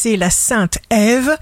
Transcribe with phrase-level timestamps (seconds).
[0.00, 1.36] c'est la Sainte Ève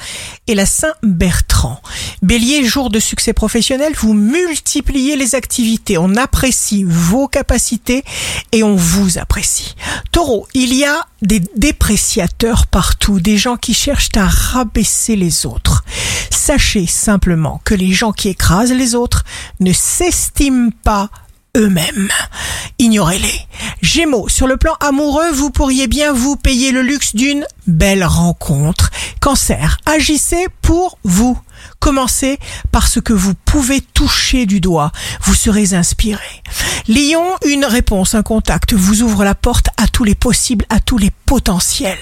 [0.47, 1.83] et la Saint Bertrand.
[2.23, 8.03] Bélier, jour de succès professionnel, vous multipliez les activités, on apprécie vos capacités
[8.53, 9.75] et on vous apprécie.
[10.11, 15.85] Taureau, il y a des dépréciateurs partout, des gens qui cherchent à rabaisser les autres.
[16.31, 19.25] Sachez simplement que les gens qui écrasent les autres
[19.61, 21.11] ne s'estiment pas
[21.57, 22.09] eux-mêmes.
[22.79, 23.46] Ignorez-les.
[23.87, 28.91] Gémeaux, sur le plan amoureux, vous pourriez bien vous payer le luxe d'une belle rencontre.
[29.21, 31.39] Cancer, agissez pour vous.
[31.79, 32.39] Commencez
[32.73, 34.93] par ce que vous pouvez toucher du doigt.
[35.23, 36.43] Vous serez inspiré.
[36.89, 40.99] Lion, une réponse, un contact vous ouvre la porte à tous les possibles, à tous
[40.99, 41.99] les potentiels.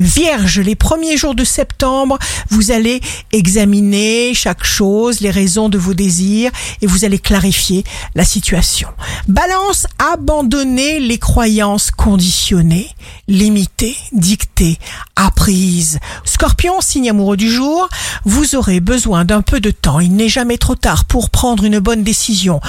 [0.00, 2.18] Vierge, les premiers jours de septembre,
[2.50, 3.00] vous allez
[3.32, 6.50] examiner chaque chose, les raisons de vos désirs
[6.82, 8.88] et vous allez clarifier la situation.
[9.28, 12.90] Balance, abandonnez les croyances conditionnées,
[13.28, 14.78] limitées, dictées,
[15.16, 15.98] apprises.
[16.24, 17.88] Scorpion, signe amoureux du jour,
[18.24, 20.00] vous aurez besoin d'un peu de temps.
[20.00, 22.60] Il n'est jamais trop tard pour prendre une bonne décision.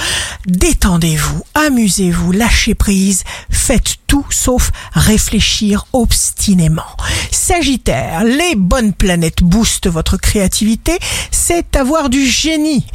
[0.46, 6.82] Détendez-vous, amusez-vous, lâchez prise, faites tout sauf réfléchir obstinément.
[7.30, 10.98] Sagittaire, les bonnes planètes boostent votre créativité,
[11.30, 12.86] c'est avoir du génie.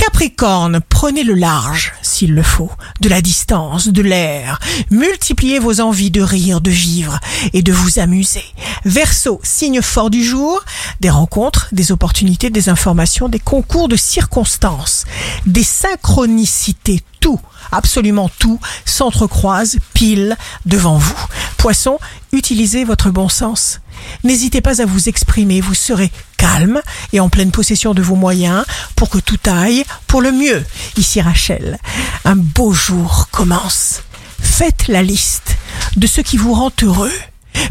[0.00, 2.70] Capricorne, prenez le large, s'il le faut,
[3.02, 4.58] de la distance, de l'air.
[4.90, 7.20] Multipliez vos envies de rire, de vivre
[7.52, 8.44] et de vous amuser.
[8.86, 10.64] Verseau, signe fort du jour,
[11.00, 15.04] des rencontres, des opportunités, des informations, des concours de circonstances,
[15.44, 21.26] des synchronicités, tout, absolument tout, s'entrecroise pile devant vous.
[21.58, 21.98] Poisson,
[22.32, 23.80] utilisez votre bon sens.
[24.24, 26.80] N'hésitez pas à vous exprimer, vous serez calme
[27.12, 28.64] et en pleine possession de vos moyens
[28.96, 30.64] pour que tout aille pour le mieux.
[30.96, 31.78] Ici Rachel,
[32.24, 34.02] un beau jour commence.
[34.40, 35.56] Faites la liste
[35.96, 37.12] de ce qui vous rend heureux,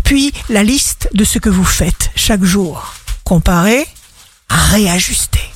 [0.03, 2.93] puis la liste de ce que vous faites chaque jour.
[3.23, 3.87] Comparez,
[4.49, 5.48] réajustez.